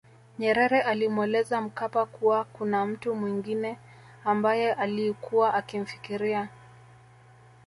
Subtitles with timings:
[0.39, 3.77] Nyerere alimweleza Mkapa kuwa kuna mtu mwengine
[4.25, 6.49] ambaye ailikuwa akimfikiria